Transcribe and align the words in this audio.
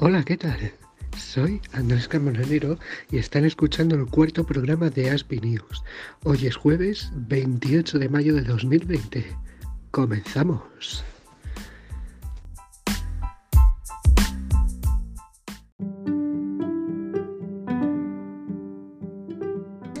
Hola, 0.00 0.22
¿qué 0.24 0.36
tal? 0.36 0.72
Soy 1.16 1.62
Andrés 1.72 2.06
Camonanero 2.08 2.78
y 3.10 3.16
están 3.16 3.46
escuchando 3.46 3.96
el 3.96 4.06
cuarto 4.06 4.44
programa 4.44 4.90
de 4.90 5.10
Aspi 5.10 5.40
News. 5.40 5.82
Hoy 6.24 6.46
es 6.46 6.56
jueves 6.56 7.10
28 7.14 7.98
de 7.98 8.08
mayo 8.10 8.34
de 8.34 8.42
2020. 8.42 9.24
Comenzamos. 9.90 11.04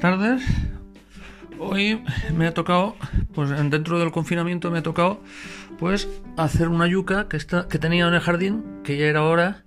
Tardes. 0.00 0.42
Hoy 1.58 2.02
me 2.34 2.46
ha 2.46 2.54
tocado, 2.54 2.96
pues 3.34 3.50
dentro 3.50 3.98
del 3.98 4.12
confinamiento 4.12 4.70
me 4.70 4.78
ha 4.78 4.82
tocado, 4.82 5.20
pues 5.78 6.08
hacer 6.36 6.68
una 6.68 6.86
yuca 6.86 7.28
que, 7.28 7.36
está, 7.36 7.66
que 7.68 7.78
tenía 7.78 8.06
en 8.06 8.14
el 8.14 8.20
jardín, 8.20 8.64
que 8.84 8.96
ya 8.96 9.06
era 9.06 9.24
hora 9.24 9.64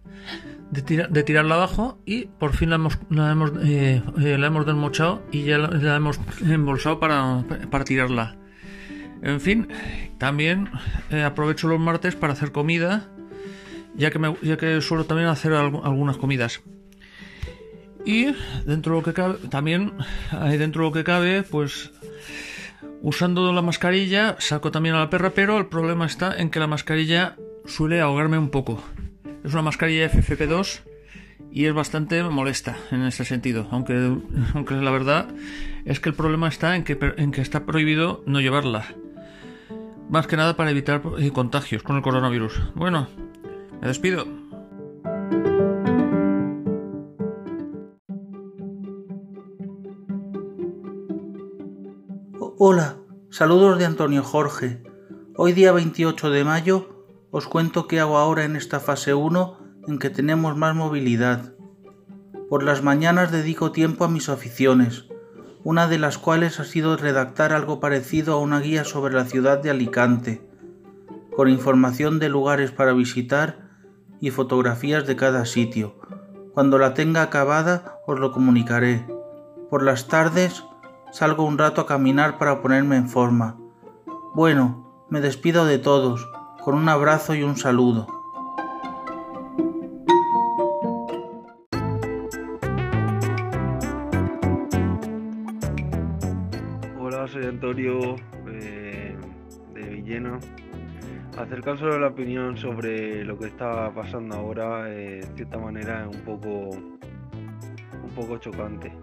de, 0.71 1.23
tirarla 1.23 1.55
abajo 1.55 1.99
y 2.05 2.25
por 2.25 2.53
fin 2.53 2.69
la 2.69 2.75
hemos, 2.75 2.97
la 3.09 3.31
hemos, 3.31 3.51
eh, 3.63 4.01
eh, 4.21 4.37
la 4.37 4.47
hemos 4.47 4.65
desmochado 4.65 5.21
y 5.31 5.43
ya 5.43 5.57
la, 5.57 5.95
hemos 5.97 6.19
embolsado 6.47 6.99
para, 6.99 7.43
para, 7.69 7.83
tirarla. 7.83 8.37
En 9.21 9.41
fin, 9.41 9.67
también 10.17 10.69
eh, 11.09 11.23
aprovecho 11.23 11.67
los 11.67 11.79
martes 11.79 12.15
para 12.15 12.33
hacer 12.33 12.53
comida, 12.53 13.09
ya 13.95 14.11
que, 14.11 14.19
me, 14.19 14.33
ya 14.41 14.55
que 14.55 14.79
suelo 14.79 15.05
también 15.05 15.27
hacer 15.27 15.51
algunas 15.53 16.15
comidas. 16.15 16.61
Y 18.05 18.33
dentro 18.65 18.93
de 18.93 18.99
lo 18.99 19.03
que 19.03 19.13
cabe, 19.13 19.37
también 19.49 19.93
dentro 20.31 20.83
de 20.83 20.89
lo 20.89 20.93
que 20.93 21.03
cabe, 21.03 21.43
pues 21.43 21.91
usando 23.01 23.51
la 23.51 23.61
mascarilla 23.61 24.35
saco 24.39 24.71
también 24.71 24.95
a 24.95 24.99
la 24.99 25.09
perra, 25.09 25.31
pero 25.31 25.57
el 25.57 25.67
problema 25.67 26.05
está 26.05 26.35
en 26.39 26.49
que 26.49 26.59
la 26.59 26.67
mascarilla 26.67 27.35
suele 27.65 28.01
ahogarme 28.01 28.37
un 28.37 28.49
poco. 28.49 28.83
Es 29.43 29.53
una 29.53 29.63
mascarilla 29.63 30.09
FFP2 30.11 30.81
y 31.51 31.65
es 31.65 31.73
bastante 31.73 32.23
molesta 32.23 32.77
en 32.91 33.03
ese 33.03 33.25
sentido, 33.25 33.67
aunque, 33.71 34.17
aunque 34.53 34.75
la 34.75 34.91
verdad 34.91 35.27
es 35.85 35.99
que 35.99 36.09
el 36.09 36.15
problema 36.15 36.47
está 36.47 36.75
en 36.75 36.83
que, 36.83 36.97
en 37.17 37.31
que 37.31 37.41
está 37.41 37.65
prohibido 37.65 38.23
no 38.25 38.39
llevarla. 38.39 38.85
Más 40.09 40.27
que 40.27 40.37
nada 40.37 40.55
para 40.55 40.71
evitar 40.71 41.01
eh, 41.19 41.31
contagios 41.31 41.83
con 41.83 41.95
el 41.95 42.01
coronavirus. 42.01 42.61
Bueno, 42.75 43.07
me 43.81 43.87
despido. 43.87 44.40
Saludos 53.41 53.79
de 53.79 53.85
Antonio 53.85 54.23
Jorge. 54.23 54.83
Hoy 55.35 55.53
día 55.53 55.71
28 55.71 56.29
de 56.29 56.43
mayo 56.43 57.07
os 57.31 57.47
cuento 57.47 57.87
qué 57.87 57.99
hago 57.99 58.19
ahora 58.19 58.43
en 58.43 58.55
esta 58.55 58.79
fase 58.79 59.15
1 59.15 59.57
en 59.87 59.97
que 59.97 60.11
tenemos 60.11 60.55
más 60.55 60.75
movilidad. 60.75 61.55
Por 62.49 62.61
las 62.61 62.83
mañanas 62.83 63.31
dedico 63.31 63.71
tiempo 63.71 64.05
a 64.05 64.09
mis 64.09 64.29
aficiones, 64.29 65.05
una 65.63 65.87
de 65.87 65.97
las 65.97 66.19
cuales 66.19 66.59
ha 66.59 66.65
sido 66.65 66.95
redactar 66.97 67.51
algo 67.51 67.79
parecido 67.79 68.35
a 68.35 68.37
una 68.37 68.59
guía 68.59 68.83
sobre 68.83 69.15
la 69.15 69.25
ciudad 69.25 69.57
de 69.57 69.71
Alicante, 69.71 70.47
con 71.35 71.49
información 71.49 72.19
de 72.19 72.29
lugares 72.29 72.69
para 72.69 72.93
visitar 72.93 73.71
y 74.19 74.29
fotografías 74.29 75.07
de 75.07 75.15
cada 75.15 75.45
sitio. 75.45 75.95
Cuando 76.53 76.77
la 76.77 76.93
tenga 76.93 77.23
acabada 77.23 77.97
os 78.05 78.19
lo 78.19 78.33
comunicaré. 78.33 79.03
Por 79.71 79.81
las 79.81 80.07
tardes 80.07 80.63
salgo 81.11 81.43
un 81.43 81.57
rato 81.57 81.81
a 81.81 81.85
caminar 81.85 82.37
para 82.37 82.61
ponerme 82.61 82.95
en 82.95 83.09
forma. 83.09 83.57
Bueno, 84.33 85.05
me 85.09 85.19
despido 85.19 85.65
de 85.65 85.77
todos 85.77 86.25
con 86.63 86.75
un 86.75 86.87
abrazo 86.87 87.35
y 87.35 87.43
un 87.43 87.57
saludo. 87.57 88.07
Hola, 96.97 97.27
soy 97.27 97.45
Antonio 97.45 98.15
de 98.45 99.17
Villena. 99.75 100.39
Acercar 101.37 101.77
de 101.77 101.99
la 101.99 102.07
opinión 102.07 102.57
sobre 102.57 103.25
lo 103.25 103.37
que 103.37 103.47
está 103.47 103.93
pasando 103.93 104.35
ahora, 104.35 104.83
de 104.83 105.27
cierta 105.35 105.57
manera, 105.57 106.05
es 106.05 106.15
un 106.15 106.21
poco, 106.23 106.69
un 106.69 108.09
poco 108.15 108.37
chocante. 108.37 108.93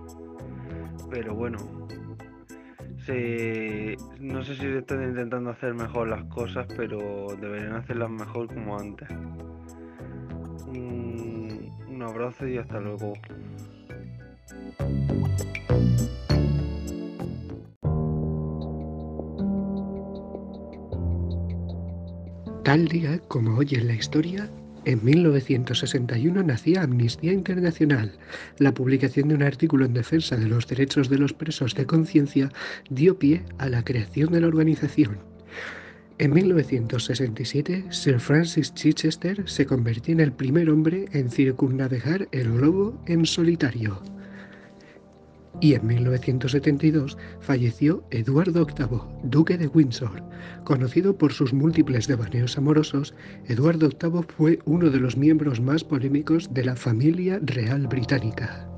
Pero 1.11 1.35
bueno, 1.35 1.59
no 3.09 4.45
sé 4.45 4.55
si 4.57 4.67
están 4.67 5.03
intentando 5.03 5.51
hacer 5.51 5.73
mejor 5.75 6.09
las 6.09 6.25
cosas, 6.25 6.67
pero 6.77 7.27
deberían 7.41 7.75
hacerlas 7.77 8.11
mejor 8.11 8.49
como 8.49 8.79
antes. 8.79 9.09
Un, 10.67 11.73
un 11.89 12.03
abrazo 12.03 12.47
y 12.47 12.59
hasta 12.59 12.81
luego. 12.81 13.15
Tal 22.63 22.87
día 22.89 23.19
como 23.29 23.57
hoy 23.57 23.69
en 23.73 23.87
la 23.87 23.95
historia, 23.95 24.51
en 24.85 25.05
1961 25.05 26.43
nacía 26.43 26.83
Amnistía 26.83 27.33
Internacional. 27.33 28.13
La 28.59 28.75
publicación 28.75 29.29
de 29.29 29.35
un 29.35 29.43
artículo 29.43 29.85
en 29.85 29.95
defensa 29.95 30.37
de 30.37 30.47
los 30.47 30.67
derechos 30.67 31.09
de 31.09 31.19
los 31.19 31.33
presos 31.33 31.75
de 31.75 31.87
conciencia 31.87 32.51
dio 32.91 33.19
pie 33.19 33.43
a 33.59 33.69
la 33.69 33.85
creación 33.85 34.33
de 34.33 34.41
la 34.41 34.49
organización. 34.49 35.19
En 36.19 36.33
1967, 36.33 37.85
Sir 37.91 38.19
Francis 38.19 38.75
Chichester 38.75 39.49
se 39.49 39.67
convirtió 39.67 40.15
en 40.15 40.21
el 40.21 40.33
primer 40.33 40.69
hombre 40.71 41.07
en 41.13 41.31
circunnavegar 41.31 42.29
el 42.33 42.53
globo 42.53 43.01
en 43.07 43.25
solitario 43.25 44.03
y 45.61 45.75
en 45.75 45.87
1972 45.87 47.17
falleció 47.41 48.05
Eduardo 48.11 48.65
VIII, 48.67 49.01
duque 49.25 49.59
de 49.59 49.67
Windsor. 49.67 50.23
Conocido 50.65 51.17
por 51.17 51.33
sus 51.33 51.53
múltiples 51.53 52.07
devaneos 52.07 52.57
amorosos, 52.57 53.15
Eduardo 53.47 53.89
VIII 53.89 54.23
fue 54.37 54.59
uno 54.65 54.91
de 54.91 55.01
los 55.01 55.17
miembros 55.17 55.61
más 55.61 55.83
polémicos 55.83 56.53
de 56.53 56.65
la 56.65 56.77
familia 56.77 57.41
real 57.43 57.87
británica. 57.87 58.69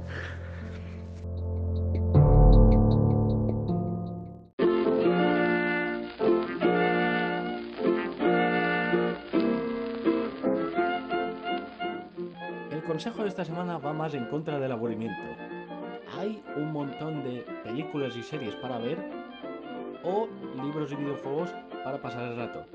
El 12.70 12.82
consejo 12.86 13.22
de 13.22 13.28
esta 13.28 13.44
semana 13.44 13.78
va 13.78 13.92
más 13.92 14.14
en 14.14 14.26
contra 14.26 14.58
del 14.58 14.72
aburrimiento 14.72 15.49
hay 16.20 16.42
un 16.54 16.72
montón 16.72 17.24
de 17.24 17.46
películas 17.64 18.14
y 18.14 18.22
series 18.22 18.54
para 18.56 18.76
ver 18.76 18.98
o 20.04 20.28
libros 20.62 20.92
y 20.92 20.96
videojuegos 20.96 21.48
para 21.82 22.00
pasar 22.00 22.32
el 22.32 22.36
rato. 22.36 22.66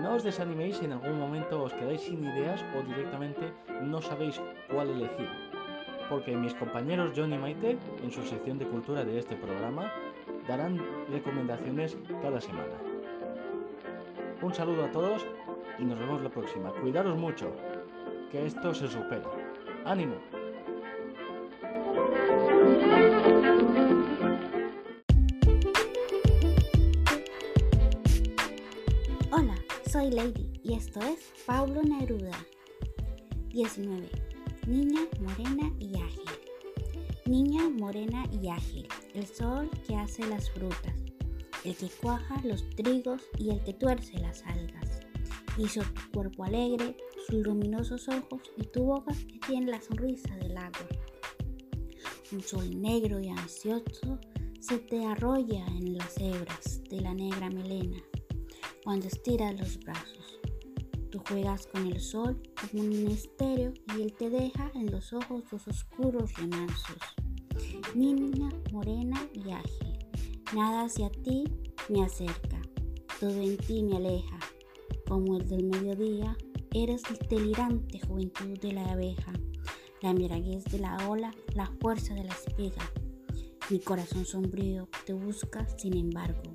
No 0.00 0.14
os 0.14 0.24
desaniméis 0.24 0.78
si 0.78 0.86
en 0.86 0.92
algún 0.92 1.18
momento 1.18 1.62
os 1.62 1.74
quedáis 1.74 2.00
sin 2.00 2.24
ideas 2.24 2.64
o 2.74 2.82
directamente 2.82 3.52
no 3.82 4.00
sabéis 4.00 4.40
cuál 4.72 4.88
elegir, 4.88 5.28
porque 6.08 6.34
mis 6.34 6.54
compañeros 6.54 7.12
John 7.14 7.34
y 7.34 7.38
Maite, 7.38 7.76
en 8.02 8.10
su 8.10 8.22
sección 8.22 8.58
de 8.58 8.66
cultura 8.66 9.04
de 9.04 9.18
este 9.18 9.36
programa, 9.36 9.92
darán 10.46 10.80
recomendaciones 11.10 11.98
cada 12.22 12.40
semana. 12.40 12.72
Un 14.40 14.54
saludo 14.54 14.86
a 14.86 14.92
todos 14.92 15.26
y 15.78 15.84
nos 15.84 15.98
vemos 15.98 16.22
la 16.22 16.30
próxima. 16.30 16.70
Cuidaros 16.80 17.18
mucho, 17.18 17.52
que 18.30 18.46
esto 18.46 18.72
se 18.72 18.88
supera. 18.88 19.28
¡Ánimo! 19.84 20.37
Soy 29.88 30.10
Lady 30.10 30.60
y 30.62 30.74
esto 30.74 31.00
es 31.00 31.18
Pablo 31.46 31.82
Neruda. 31.82 32.36
19. 33.48 34.06
Niña 34.66 35.00
morena 35.18 35.72
y 35.78 35.96
ágil. 35.98 36.30
Niña 37.24 37.70
morena 37.70 38.24
y 38.30 38.50
ágil, 38.50 38.86
el 39.14 39.26
sol 39.26 39.70
que 39.86 39.96
hace 39.96 40.26
las 40.26 40.50
frutas, 40.50 40.94
el 41.64 41.74
que 41.74 41.88
cuaja 42.02 42.38
los 42.44 42.68
trigos 42.70 43.22
y 43.38 43.48
el 43.48 43.64
que 43.64 43.72
tuerce 43.72 44.18
las 44.18 44.42
algas. 44.42 45.00
Hizo 45.56 45.80
tu 45.80 46.10
cuerpo 46.12 46.44
alegre, 46.44 46.94
sus 47.26 47.46
luminosos 47.46 48.08
ojos 48.08 48.42
y 48.58 48.64
tu 48.64 48.84
boca 48.84 49.14
que 49.14 49.38
tiene 49.46 49.70
la 49.70 49.80
sonrisa 49.80 50.36
del 50.36 50.58
agua. 50.58 50.86
Un 52.30 52.42
sol 52.42 52.78
negro 52.78 53.20
y 53.20 53.30
ansioso 53.30 54.18
se 54.60 54.78
te 54.80 55.06
arrolla 55.06 55.64
en 55.66 55.96
las 55.96 56.18
hebras 56.18 56.82
de 56.90 57.00
la 57.00 57.14
negra 57.14 57.48
melena 57.48 58.02
cuando 58.88 59.06
estiras 59.06 59.54
los 59.60 59.78
brazos. 59.80 60.40
Tú 61.10 61.20
juegas 61.28 61.66
con 61.66 61.86
el 61.88 62.00
sol 62.00 62.40
como 62.58 62.84
un 62.84 63.08
estéreo 63.08 63.74
y 63.94 64.00
él 64.00 64.14
te 64.14 64.30
deja 64.30 64.72
en 64.74 64.90
los 64.90 65.12
ojos 65.12 65.44
sus 65.50 65.68
oscuros 65.68 66.32
remansos. 66.38 66.96
Niña, 67.94 68.48
morena 68.72 69.28
y 69.34 69.50
ágil, 69.50 69.98
nada 70.54 70.86
hacia 70.86 71.10
ti 71.10 71.44
me 71.90 72.02
acerca, 72.02 72.62
todo 73.20 73.38
en 73.42 73.58
ti 73.58 73.82
me 73.82 73.98
aleja. 73.98 74.38
Como 75.06 75.36
el 75.36 75.46
del 75.46 75.64
mediodía, 75.64 76.34
eres 76.72 77.02
el 77.10 77.28
delirante 77.28 78.00
juventud 78.00 78.58
de 78.58 78.72
la 78.72 78.90
abeja, 78.90 79.34
la 80.00 80.12
embriaguez 80.12 80.64
de 80.64 80.78
la 80.78 80.96
ola, 81.10 81.34
la 81.54 81.70
fuerza 81.82 82.14
de 82.14 82.24
la 82.24 82.32
espiga. 82.32 82.90
Mi 83.68 83.80
corazón 83.80 84.24
sombrío 84.24 84.88
te 85.04 85.12
busca, 85.12 85.68
sin 85.76 85.94
embargo, 85.94 86.54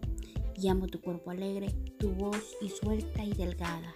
y 0.58 0.68
amo 0.68 0.88
tu 0.88 1.02
cuerpo 1.02 1.32
alegre, 1.32 1.68
tu 2.00 2.12
voz 2.12 2.56
y 2.62 2.70
suelta 2.70 3.24
y 3.24 3.34
delgada 3.34 3.96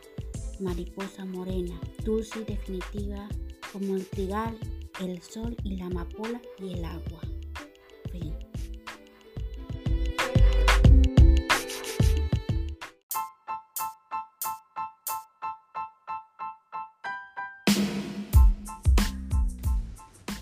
mariposa 0.60 1.26
morena, 1.26 1.80
dulce 2.04 2.42
y 2.42 2.46
definitiva 2.46 3.28
como 3.72 3.96
el 3.96 4.06
trigal, 4.08 4.58
el 5.02 5.22
sol 5.22 5.56
y 5.64 5.78
la 5.78 5.86
amapola 5.86 6.42
y 6.60 6.74
el 6.74 6.86
agua. 6.86 7.22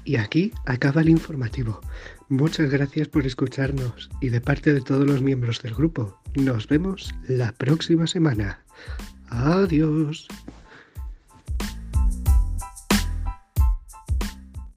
Y 0.06 0.18
aquí 0.18 0.54
acaba 0.66 1.02
el 1.02 1.10
informativo. 1.10 1.81
Muchas 2.30 2.69
gracias 2.69 3.07
por 3.07 3.25
escucharnos 3.25 4.10
y 4.22 4.30
de 4.30 4.40
parte 4.40 4.74
de 4.74 4.81
todos 4.81 5.06
los 5.06 5.22
miembros 5.22 5.62
del 5.62 5.74
grupo, 5.74 6.22
nos 6.36 6.68
vemos 6.68 7.13
la 7.28 7.52
próxima 7.52 8.07
semana. 8.07 8.63
Adiós. 9.30 10.28